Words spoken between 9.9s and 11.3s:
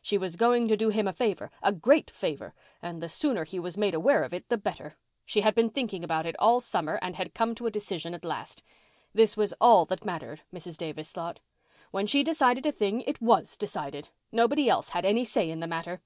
mattered, Mrs. Davis